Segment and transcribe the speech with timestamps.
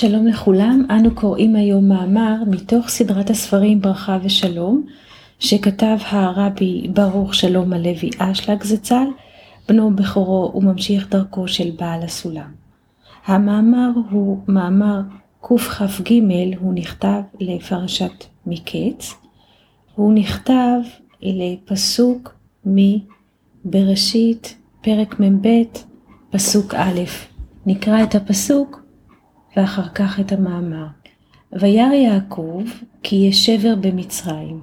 [0.00, 4.86] שלום לכולם, אנו קוראים היום מאמר מתוך סדרת הספרים ברכה ושלום,
[5.38, 9.06] שכתב הרבי ברוך שלום הלוי אשלג זצ"ל,
[9.68, 12.50] בנו בכורו וממשיך דרכו של בעל הסולם.
[13.26, 15.00] המאמר הוא מאמר
[15.40, 16.12] קכ"ג,
[16.60, 19.14] הוא נכתב לפרשת מקץ,
[19.94, 20.80] הוא נכתב
[21.22, 22.34] לפסוק
[22.66, 25.48] מבראשית פרק מ"ב
[26.30, 27.00] פסוק א',
[27.66, 28.80] נקרא את הפסוק
[29.56, 30.86] ואחר כך את המאמר.
[31.52, 32.62] וירא יעקב
[33.02, 34.60] כי יש שבר במצרים.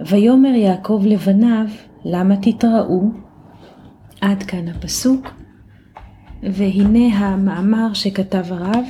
[0.00, 1.66] ויאמר יעקב לבניו,
[2.04, 3.02] למה תתראו?
[4.20, 5.28] עד כאן הפסוק.
[6.42, 8.84] והנה המאמר שכתב הרב,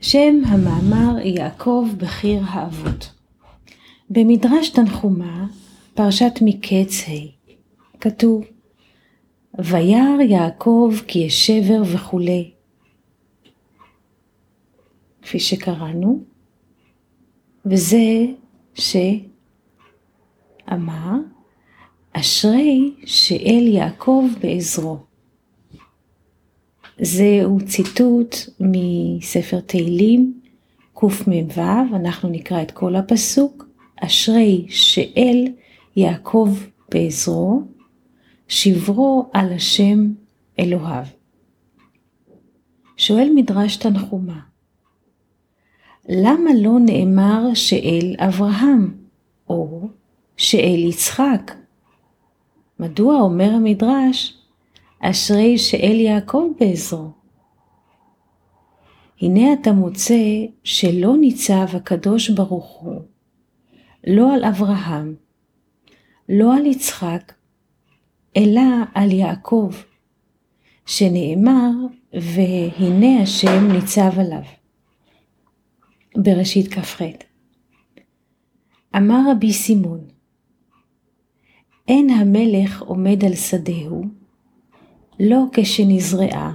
[0.00, 3.12] שם המאמר יעקב בחיר האבות.
[4.10, 5.46] במדרש תנחומה,
[5.94, 7.52] פרשת מקץ ה',
[8.00, 8.44] כתוב
[9.58, 12.50] וירא יעקב כי יש שבר וכולי.
[15.22, 16.24] כפי שקראנו,
[17.66, 18.26] וזה
[18.74, 19.18] שאמר,
[22.12, 24.98] אשרי שאל יעקב בעזרו.
[27.00, 30.40] זהו ציטוט מספר תהילים
[30.94, 31.60] קמ"ו,
[31.96, 35.48] אנחנו נקרא את כל הפסוק, אשרי שאל
[35.96, 36.48] יעקב
[36.90, 37.62] בעזרו,
[38.48, 40.12] שברו על השם
[40.58, 41.04] אלוהיו.
[42.96, 44.40] שואל מדרש תנחומה,
[46.08, 48.94] למה לא נאמר שאל אברהם,
[49.48, 49.88] או
[50.36, 51.52] שאל יצחק?
[52.78, 54.38] מדוע אומר המדרש,
[55.00, 57.10] אשרי שאל יעקב בעזרו?
[59.20, 63.00] הנה אתה מוצא שלא ניצב הקדוש ברוך הוא,
[64.06, 65.14] לא על אברהם,
[66.28, 67.32] לא על יצחק,
[68.36, 68.62] אלא
[68.94, 69.70] על יעקב,
[70.86, 71.70] שנאמר,
[72.12, 74.61] והנה השם ניצב עליו.
[76.16, 77.02] בראשית כ"ח.
[78.96, 80.00] אמר רבי סימון,
[81.88, 84.02] אין המלך עומד על שדהו,
[85.20, 86.54] לא כשנזרעה,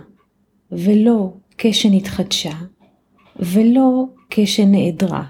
[0.71, 2.53] ולא כשנתחדשה,
[3.35, 5.23] ולא כשנעדרה.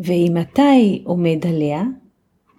[0.00, 1.82] ואם מתי עומד עליה?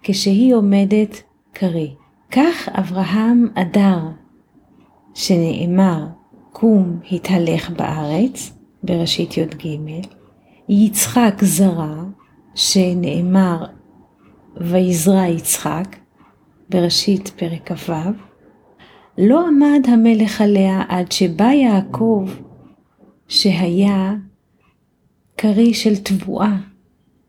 [0.02, 1.94] כשהיא עומדת קרי.
[2.30, 3.98] כך אברהם אדר,
[5.14, 6.06] שנאמר,
[6.52, 8.52] קום התהלך בארץ,
[8.82, 9.66] בראשית י"ג,
[10.72, 12.04] יצחק זרע,
[12.54, 13.64] שנאמר,
[14.56, 15.96] ויזרע יצחק,
[16.68, 17.92] בראשית פרק כ"ו,
[19.18, 22.28] לא עמד המלך עליה עד שבא יעקב,
[23.28, 24.14] שהיה
[25.36, 26.56] קרי של תבואה,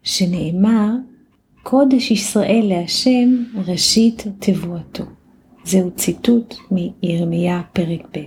[0.04, 0.90] שנאמר,
[1.64, 5.04] קודש ישראל להשם ראשית תבואתו.
[5.64, 8.20] זהו ציטוט מירמיה פרק ב'.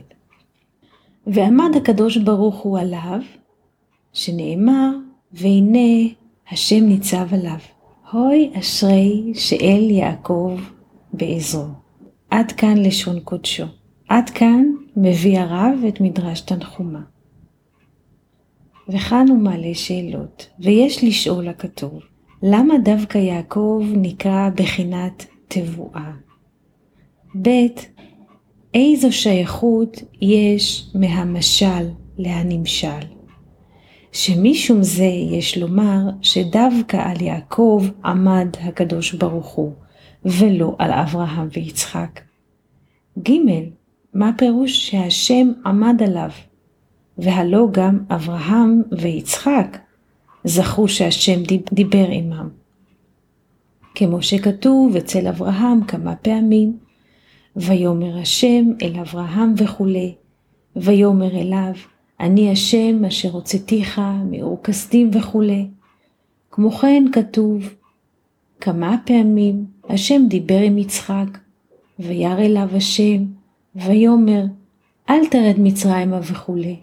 [1.26, 3.20] ועמד הקדוש ברוך הוא עליו,
[4.14, 4.90] שנאמר,
[5.32, 6.08] והנה
[6.50, 7.58] השם ניצב עליו.
[8.12, 10.58] הוי אשרי שאל יעקב
[11.12, 11.64] בעזרו.
[12.30, 13.64] עד כאן לשון קודשו.
[14.08, 14.64] עד כאן
[14.96, 17.00] מביא הרב את מדרש תנחומה.
[18.88, 22.00] וכאן הוא מעלה שאלות, ויש לשאול הכתוב,
[22.42, 26.12] למה דווקא יעקב נקרא בחינת תבואה?
[27.42, 27.48] ב.
[28.74, 31.88] איזו שייכות יש מהמשל
[32.18, 33.14] להנמשל?
[34.14, 39.72] שמשום זה יש לומר שדווקא על יעקב עמד הקדוש ברוך הוא,
[40.24, 42.20] ולא על אברהם ויצחק.
[43.22, 43.30] ג.
[44.14, 46.30] מה פירוש שהשם עמד עליו?
[47.18, 49.78] והלא גם אברהם ויצחק
[50.44, 51.42] זכו שהשם
[51.72, 52.48] דיבר עמם.
[53.94, 56.78] כמו שכתוב אצל אברהם כמה פעמים,
[57.56, 60.14] ויאמר השם אל אברהם וכולי,
[60.76, 61.74] ויאמר אליו,
[62.24, 64.00] אני השם אשר הוצאתיך
[64.30, 65.66] מאור כסדים וכולי.
[66.50, 67.74] כמו כן כתוב,
[68.60, 71.38] כמה פעמים השם דיבר עם יצחק,
[71.98, 73.24] וירא אליו השם,
[73.76, 74.44] ויאמר,
[75.10, 76.76] אל תרד מצרימה וכולי.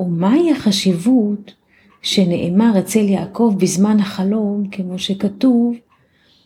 [0.00, 1.54] ומהי החשיבות
[2.02, 5.74] שנאמר אצל יעקב בזמן החלום, כמו שכתוב,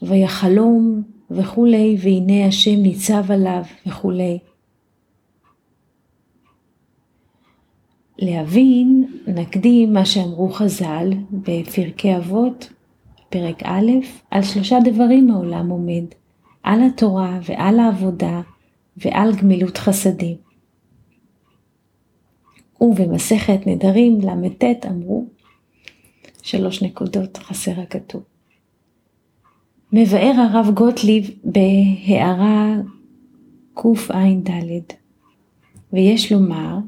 [0.03, 4.38] ויחלום וכולי, והנה השם ניצב עליו וכולי.
[8.18, 12.72] להבין, נקדים מה שאמרו חז"ל בפרקי אבות,
[13.28, 13.90] פרק א',
[14.30, 16.04] על שלושה דברים העולם עומד,
[16.62, 18.40] על התורה ועל העבודה
[18.96, 20.36] ועל גמילות חסדים.
[22.80, 25.26] ובמסכת נדרים ל"ט אמרו,
[26.42, 28.22] שלוש נקודות חסר הכתוב.
[29.92, 32.74] מבאר הרב גוטליב בהערה
[33.74, 34.50] קע"ד,
[35.92, 36.78] ויש לומר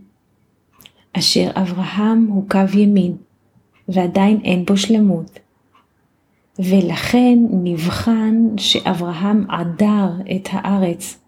[1.13, 3.17] אשר אברהם הוא קו ימין,
[3.89, 5.39] ועדיין אין בו שלמות.
[6.59, 11.19] ולכן נבחן שאברהם עדר את הארץ,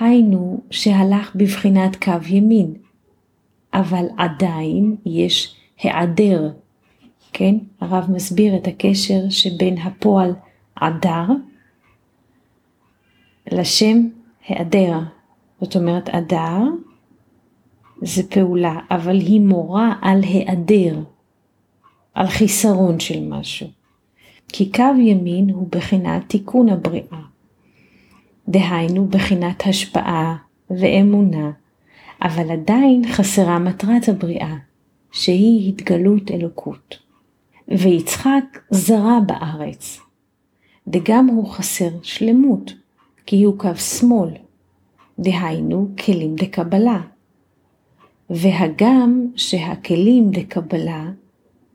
[0.00, 2.74] היינו שהלך בבחינת קו ימין,
[3.74, 6.50] אבל עדיין יש היעדר,
[7.32, 7.54] כן?
[7.80, 10.34] הרב מסביר את הקשר שבין הפועל
[10.76, 11.26] עדר
[13.52, 14.08] לשם
[14.48, 14.98] היעדר.
[15.60, 16.58] זאת אומרת, עדר
[18.02, 20.98] זה פעולה, אבל היא מורה על היעדר,
[22.14, 23.66] על חיסרון של משהו.
[24.48, 27.20] כי קו ימין הוא בחינת תיקון הבריאה.
[28.48, 30.36] דהיינו בחינת השפעה
[30.70, 31.50] ואמונה,
[32.22, 34.56] אבל עדיין חסרה מטרת הבריאה,
[35.12, 36.98] שהיא התגלות אלוקות.
[37.68, 40.00] ויצחק זרה בארץ,
[40.92, 42.72] וגם הוא חסר שלמות,
[43.26, 44.30] כי הוא קו שמאל,
[45.18, 47.00] דהיינו כלים דקבלה.
[48.30, 51.10] והגם שהכלים דקבלה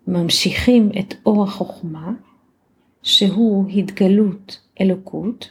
[0.07, 2.11] ממשיכים את אור החוכמה,
[3.03, 5.49] שהוא התגלות אלוקות,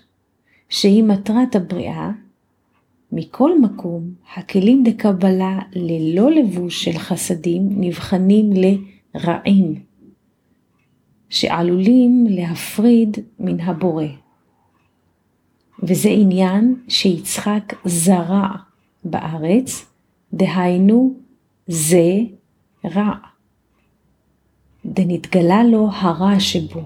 [0.69, 2.11] שהיא מטרת הבריאה,
[3.13, 8.51] מכל מקום, הכלים לקבלה ללא לבוש של חסדים נבחנים
[9.15, 9.75] לרעים,
[11.29, 14.05] שעלולים להפריד מן הבורא.
[15.83, 18.49] וזה עניין שיצחק זרע
[19.05, 19.92] בארץ,
[20.35, 21.15] דהיינו
[21.67, 22.19] זה
[22.85, 23.13] רע.
[24.87, 26.83] דנתגלה לו הרע שבו.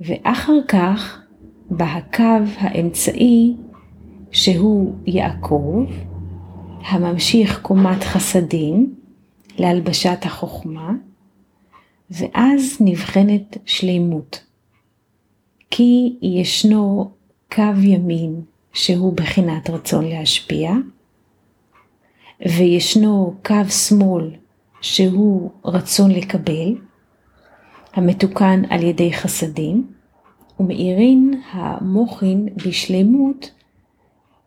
[0.00, 1.22] ואחר כך
[1.70, 3.54] בא הקו האמצעי
[4.30, 5.84] שהוא יעקב,
[6.84, 8.94] הממשיך קומת חסדים
[9.58, 10.92] להלבשת החוכמה,
[12.10, 14.44] ואז נבחנת שלימות.
[15.70, 17.10] כי ישנו
[17.52, 18.40] קו ימין
[18.72, 20.72] שהוא בחינת רצון להשפיע,
[22.48, 24.30] וישנו קו שמאל
[24.80, 26.74] שהוא רצון לקבל,
[27.92, 29.92] המתוקן על ידי חסדים,
[30.60, 33.50] ומאירין המוחין בשלמות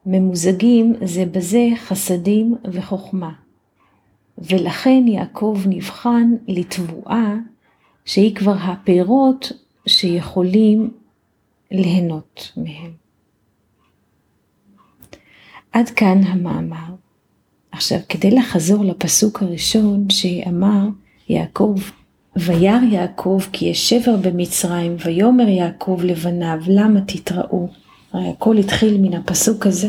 [0.05, 3.31] ממוזגים זה בזה חסדים וחוכמה.
[4.37, 7.35] ולכן יעקב נבחן לתבואה
[8.05, 9.51] שהיא כבר הפירות
[9.87, 10.91] שיכולים
[11.71, 12.93] ליהנות מהם.
[15.71, 17.04] עד כאן המאמר.
[17.75, 20.87] עכשיו, כדי לחזור לפסוק הראשון שאמר
[21.29, 21.75] יעקב
[22.35, 27.67] וירא יעקב כי יש שבר במצרים, ויאמר יעקב לבניו, למה תתראו?
[28.13, 29.87] הרי הכל התחיל מן הפסוק הזה.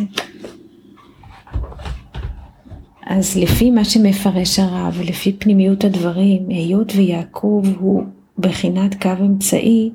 [3.07, 8.03] אז לפי מה שמפרש הרב, ולפי פנימיות הדברים, היות ויעקב הוא
[8.39, 9.91] בחינת קו אמצעי,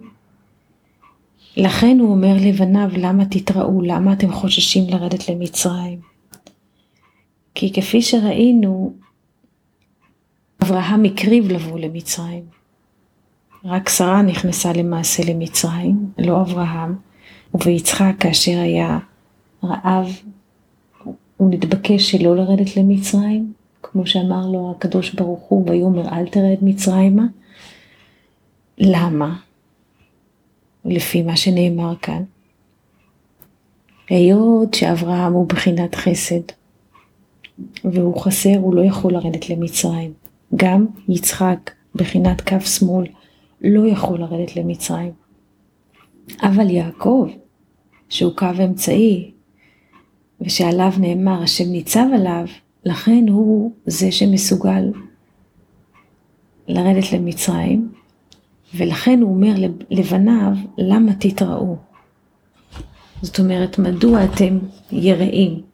[1.57, 3.81] לכן הוא אומר לבניו, למה תתראו?
[3.81, 6.10] למה אתם חוששים לרדת למצרים?
[7.55, 8.93] כי כפי שראינו,
[10.63, 12.43] אברהם הקריב לבוא למצרים.
[13.65, 16.95] רק שרה נכנסה למעשה למצרים, לא אברהם,
[17.53, 18.99] וביצחק כאשר היה
[19.63, 20.07] רעב,
[21.37, 23.53] הוא נתבקש שלא לרדת למצרים,
[23.83, 27.23] כמו שאמר לו הקדוש ברוך הוא, ויאמר אל תרד מצרימה.
[28.77, 29.35] למה?
[30.85, 32.23] לפי מה שנאמר כאן.
[34.09, 36.41] היות שאברהם הוא בחינת חסד,
[37.83, 40.13] והוא חסר, הוא לא יכול לרדת למצרים.
[40.55, 43.07] גם יצחק, בחינת כף שמאל,
[43.61, 45.11] לא יכול לרדת למצרים.
[46.41, 47.27] אבל יעקב,
[48.09, 49.31] שהוא קו אמצעי,
[50.41, 52.45] ושעליו נאמר השם ניצב עליו,
[52.85, 54.91] לכן הוא זה שמסוגל
[56.67, 57.91] לרדת למצרים,
[58.75, 59.53] ולכן הוא אומר
[59.89, 61.75] לבניו, למה תתראו?
[63.21, 64.59] זאת אומרת, מדוע אתם
[64.91, 65.70] יראים?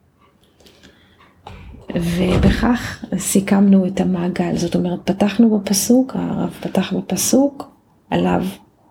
[2.02, 7.72] ובכך סיכמנו את המעגל, זאת אומרת פתחנו בפסוק, הרב פתח בפסוק,
[8.10, 8.44] עליו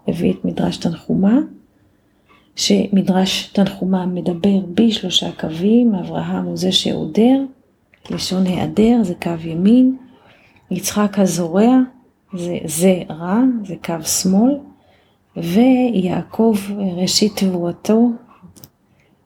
[0.08, 1.38] הביא את מדרש תנחומה,
[2.56, 7.42] שמדרש תנחומה מדבר בשלושה קווים, אברהם הוא זה שעודר,
[8.10, 9.96] לשון היעדר זה קו ימין,
[10.70, 11.78] יצחק הזורע
[12.34, 14.58] זה זה רע, זה קו שמאל,
[15.36, 16.56] ויעקב
[16.96, 18.10] ראשית תבואתו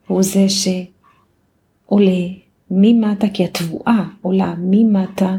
[0.07, 2.27] הוא זה שעולה
[2.71, 5.37] ממטה, כי התבואה עולה ממטה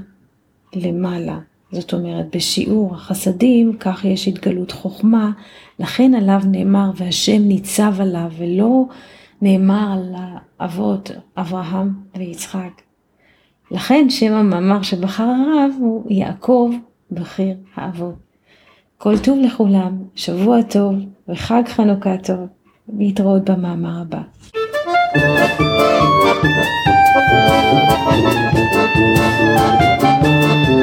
[0.74, 1.38] למעלה.
[1.72, 5.30] זאת אומרת, בשיעור החסדים, כך יש התגלות חוכמה,
[5.78, 8.84] לכן עליו נאמר, והשם ניצב עליו, ולא
[9.42, 10.14] נאמר על
[10.58, 12.82] האבות אברהם ויצחק.
[13.70, 16.70] לכן שם המאמר שבחר הרב הוא יעקב
[17.10, 18.14] בחיר האבות.
[18.98, 20.94] כל טוב לכולם, שבוע טוב
[21.28, 22.46] וחג חנוכה טוב,
[22.98, 24.22] להתראות במאמר הבא.
[25.14, 25.60] Thank
[30.68, 30.81] you.